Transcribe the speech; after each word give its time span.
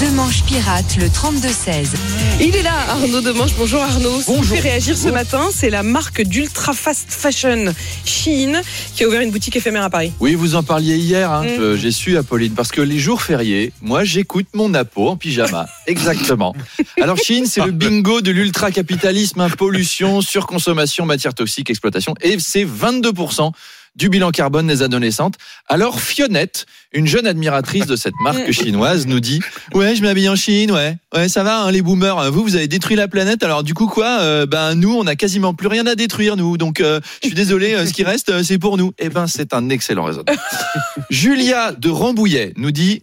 Demanche 0.00 0.42
pirate 0.44 0.96
le 1.00 1.06
32-16. 1.06 1.88
Il 2.40 2.54
est 2.54 2.62
là, 2.62 2.72
Arnaud 2.90 3.20
Demanche. 3.20 3.50
Bonjour 3.58 3.82
Arnaud. 3.82 4.20
Ce 4.20 4.26
qui 4.26 4.32
Bonjour. 4.36 4.56
fait 4.56 4.62
réagir 4.62 4.96
ce 4.96 5.08
matin, 5.08 5.48
c'est 5.52 5.68
la 5.70 5.82
marque 5.82 6.22
d'ultra 6.22 6.72
fast 6.72 7.06
fashion 7.08 7.74
Shein 8.04 8.62
qui 8.94 9.02
a 9.02 9.08
ouvert 9.08 9.20
une 9.20 9.32
boutique 9.32 9.56
éphémère 9.56 9.82
à 9.82 9.90
Paris. 9.90 10.12
Oui, 10.20 10.34
vous 10.36 10.54
en 10.54 10.62
parliez 10.62 10.96
hier, 10.96 11.28
hein, 11.32 11.42
Mm. 11.44 11.48
je- 11.58 11.76
j'ai 11.76 11.90
su 11.90 12.16
Apolline, 12.16 12.54
parce 12.54 12.70
que 12.70 12.80
les 12.80 12.98
jours 13.00 13.20
fériés, 13.22 13.72
moi 13.82 14.04
j'écoute 14.04 14.46
mon 14.54 14.68
Napo 14.68 15.08
en 15.08 15.16
pyjama. 15.16 15.66
Exactement. 15.88 16.54
Alors 17.02 17.18
Chine, 17.18 17.46
c'est 17.46 17.64
le 17.64 17.72
bingo 17.72 18.20
de 18.20 18.30
l'ultra-capitalisme, 18.30 19.40
hein, 19.40 19.50
pollution, 19.50 20.20
surconsommation, 20.20 21.04
matières 21.04 21.34
toxiques, 21.34 21.68
exploitation, 21.70 22.14
et 22.20 22.38
c'est 22.38 22.64
22% 22.64 23.50
du 23.96 24.08
bilan 24.08 24.30
carbone 24.30 24.66
des 24.66 24.82
adolescentes. 24.82 25.34
Alors 25.68 26.00
Fionnette, 26.00 26.66
une 26.92 27.06
jeune 27.06 27.26
admiratrice 27.26 27.86
de 27.86 27.96
cette 27.96 28.14
marque 28.22 28.50
chinoise, 28.52 29.06
nous 29.06 29.20
dit 29.20 29.40
Ouais, 29.72 29.94
je 29.94 30.02
m'habille 30.02 30.28
en 30.28 30.36
Chine, 30.36 30.70
ouais. 30.72 30.96
Ouais, 31.14 31.28
ça 31.28 31.42
va, 31.44 31.62
hein, 31.62 31.70
les 31.70 31.82
boomers. 31.82 32.18
hein, 32.18 32.30
Vous, 32.30 32.42
vous 32.42 32.56
avez 32.56 32.66
détruit 32.68 32.96
la 32.96 33.06
planète. 33.08 33.42
Alors, 33.44 33.62
du 33.62 33.72
coup, 33.74 33.86
quoi 33.86 34.18
Euh, 34.20 34.46
Ben, 34.46 34.74
nous, 34.74 34.94
on 34.94 35.06
a 35.06 35.14
quasiment 35.14 35.54
plus 35.54 35.68
rien 35.68 35.86
à 35.86 35.94
détruire, 35.94 36.36
nous. 36.36 36.56
Donc, 36.56 36.80
euh, 36.80 37.00
je 37.22 37.28
suis 37.28 37.36
désolé, 37.36 37.74
euh, 37.74 37.86
ce 37.86 37.92
qui 37.92 38.02
reste, 38.04 38.42
c'est 38.42 38.58
pour 38.58 38.76
nous. 38.76 38.92
Eh 38.98 39.08
ben, 39.08 39.26
c'est 39.26 39.54
un 39.54 39.68
excellent 39.70 40.04
raisonnement. 40.04 40.32
Julia 41.10 41.72
de 41.72 41.88
Rambouillet 41.88 42.52
nous 42.56 42.70
dit 42.72 43.02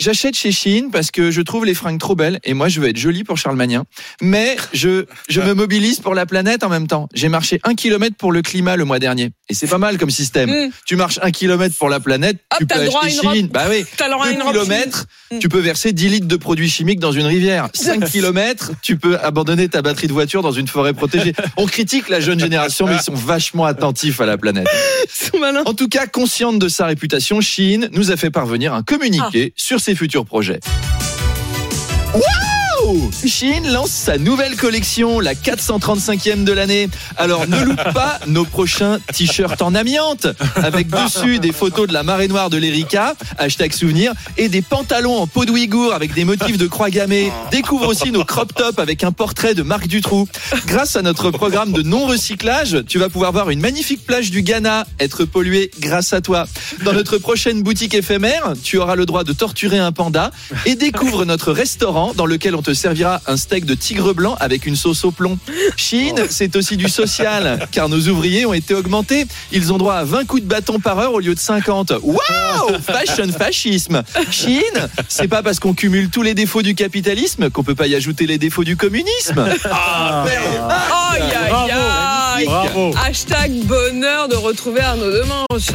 J'achète 0.00 0.34
chez 0.34 0.52
Chine 0.52 0.90
parce 0.90 1.10
que 1.10 1.30
je 1.30 1.40
trouve 1.42 1.64
les 1.64 1.74
fringues 1.74 2.00
trop 2.00 2.14
belles 2.14 2.40
et 2.44 2.54
moi 2.54 2.68
je 2.68 2.80
veux 2.80 2.88
être 2.88 2.96
jolie 2.96 3.24
pour 3.24 3.36
Charles 3.36 3.56
Magnin. 3.56 3.84
Mais 4.20 4.56
je, 4.72 5.04
je 5.28 5.40
me 5.40 5.54
mobilise 5.54 6.00
pour 6.00 6.14
la 6.14 6.26
planète 6.26 6.64
en 6.64 6.68
même 6.68 6.86
temps. 6.86 7.08
J'ai 7.14 7.28
marché 7.28 7.60
un 7.64 7.74
kilomètre 7.74 8.16
pour 8.16 8.32
le 8.32 8.42
climat 8.42 8.76
le 8.76 8.84
mois 8.84 8.98
dernier. 8.98 9.30
Et 9.48 9.54
c'est 9.54 9.66
pas 9.66 9.78
mal 9.78 9.98
comme 9.98 10.10
système. 10.10 10.50
Mm. 10.50 10.70
Tu 10.86 10.96
marches 10.96 11.18
un 11.22 11.30
kilomètre 11.30 11.76
pour 11.76 11.88
la 11.88 12.00
planète, 12.00 12.38
Hop, 12.52 12.60
tu 12.60 12.66
t'as 12.66 12.76
peux 12.76 12.80
le 12.82 12.86
droit 12.86 13.02
à 13.02 13.08
robe. 13.08 13.34
Chine. 13.34 13.48
Bah 13.52 13.66
oui. 13.68 13.84
Le 14.02 14.10
droit 14.10 14.26
à 14.26 14.28
2 14.30 14.34
une 14.34 14.42
robe 14.42 14.52
kilomètres, 14.52 15.06
Chine. 15.30 15.38
tu 15.40 15.48
peux 15.48 15.60
verser 15.60 15.92
10 15.92 16.08
litres 16.08 16.26
de 16.26 16.36
produits 16.36 16.68
chimiques 16.68 17.00
dans 17.00 17.12
une 17.12 17.26
rivière. 17.26 17.68
5 17.74 18.04
kilomètres, 18.10 18.72
tu 18.82 18.96
peux 18.96 19.18
abandonner 19.18 19.68
ta 19.68 19.82
batterie 19.82 20.06
de 20.06 20.12
voiture 20.12 20.42
dans 20.42 20.52
une 20.52 20.66
forêt 20.66 20.92
protégée. 20.92 21.34
On 21.56 21.66
critique 21.66 22.08
la 22.08 22.20
jeune 22.20 22.40
génération, 22.40 22.86
mais 22.86 22.96
ils 22.96 23.02
sont 23.02 23.14
vachement 23.14 23.64
attentifs 23.64 24.20
à 24.20 24.26
la 24.26 24.36
planète. 24.36 24.66
Ils 25.04 25.26
sont 25.30 25.38
malins. 25.38 25.62
En 25.66 25.74
tout 25.74 25.88
cas, 25.88 26.06
consciente 26.06 26.58
de 26.58 26.68
sa 26.68 26.86
réputation, 26.86 27.40
Chine 27.40 27.88
nous 27.92 28.10
a 28.10 28.16
fait 28.16 28.30
parvenir 28.30 28.72
un 28.72 28.82
communiqué 28.82 29.52
sur 29.56 29.80
ses 29.82 29.96
futurs 29.96 30.24
projets. 30.24 30.60
Chine 33.26 33.72
lance 33.72 33.90
sa 33.90 34.18
nouvelle 34.18 34.56
collection, 34.56 35.20
la 35.20 35.34
435e 35.34 36.44
de 36.44 36.52
l'année. 36.52 36.88
Alors 37.16 37.48
ne 37.48 37.62
loupe 37.62 37.92
pas 37.94 38.18
nos 38.26 38.44
prochains 38.44 38.98
t-shirts 39.12 39.62
en 39.62 39.74
amiante, 39.74 40.26
avec 40.56 40.88
dessus 40.88 41.38
des 41.38 41.52
photos 41.52 41.88
de 41.88 41.92
la 41.92 42.02
marée 42.02 42.28
noire 42.28 42.50
de 42.50 42.58
l'Erika, 42.58 43.14
hashtag 43.38 43.72
souvenir, 43.72 44.12
et 44.36 44.48
des 44.48 44.62
pantalons 44.62 45.16
en 45.16 45.26
peau 45.26 45.44
de 45.44 45.50
Ouïghour 45.50 45.94
avec 45.94 46.12
des 46.14 46.24
motifs 46.24 46.58
de 46.58 46.66
croix 46.66 46.90
gammée. 46.90 47.32
Découvre 47.50 47.88
aussi 47.88 48.10
nos 48.10 48.24
crop 48.24 48.54
tops 48.54 48.78
avec 48.78 49.04
un 49.04 49.12
portrait 49.12 49.54
de 49.54 49.62
Marc 49.62 49.86
Dutroux. 49.86 50.28
Grâce 50.66 50.96
à 50.96 51.02
notre 51.02 51.30
programme 51.30 51.72
de 51.72 51.82
non-recyclage, 51.82 52.84
tu 52.86 52.98
vas 52.98 53.08
pouvoir 53.08 53.32
voir 53.32 53.50
une 53.50 53.60
magnifique 53.60 54.04
plage 54.04 54.30
du 54.30 54.42
Ghana 54.42 54.86
être 55.00 55.24
polluée 55.24 55.70
grâce 55.80 56.12
à 56.12 56.20
toi. 56.20 56.46
Dans 56.84 56.92
notre 56.92 57.18
prochaine 57.18 57.62
boutique 57.62 57.94
éphémère, 57.94 58.52
tu 58.62 58.78
auras 58.78 58.96
le 58.96 59.06
droit 59.06 59.24
de 59.24 59.32
torturer 59.32 59.78
un 59.78 59.92
panda 59.92 60.30
et 60.66 60.74
découvre 60.74 61.24
notre 61.24 61.52
restaurant 61.52 62.12
dans 62.14 62.26
lequel 62.26 62.54
on 62.54 62.62
te 62.62 62.74
servira 62.82 63.22
un 63.28 63.36
steak 63.36 63.64
de 63.64 63.74
tigre 63.74 64.12
blanc 64.12 64.36
avec 64.40 64.66
une 64.66 64.74
sauce 64.74 65.04
au 65.04 65.12
plomb. 65.12 65.38
Chine, 65.76 66.24
c'est 66.28 66.56
aussi 66.56 66.76
du 66.76 66.88
social, 66.88 67.68
car 67.70 67.88
nos 67.88 68.08
ouvriers 68.08 68.44
ont 68.44 68.54
été 68.54 68.74
augmentés. 68.74 69.26
Ils 69.52 69.72
ont 69.72 69.78
droit 69.78 69.94
à 69.94 70.04
20 70.04 70.24
coups 70.24 70.42
de 70.42 70.48
bâton 70.48 70.80
par 70.80 70.98
heure 70.98 71.14
au 71.14 71.20
lieu 71.20 71.34
de 71.34 71.38
50. 71.38 71.92
Waouh 72.02 72.18
Fashion 72.84 73.28
fascisme 73.30 74.02
Chine, 74.32 74.88
c'est 75.08 75.28
pas 75.28 75.44
parce 75.44 75.60
qu'on 75.60 75.74
cumule 75.74 76.10
tous 76.10 76.22
les 76.22 76.34
défauts 76.34 76.62
du 76.62 76.74
capitalisme 76.74 77.50
qu'on 77.50 77.62
peut 77.62 77.76
pas 77.76 77.86
y 77.86 77.94
ajouter 77.94 78.26
les 78.26 78.38
défauts 78.38 78.64
du 78.64 78.76
communisme. 78.76 79.44
Ah, 79.70 80.24
aïe. 82.36 82.46
Bravo. 82.46 82.94
Hashtag 83.06 83.52
bonheur 83.64 84.26
de 84.28 84.34
retrouver 84.34 84.80
Arnaud 84.80 85.12
Demanche. 85.12 85.70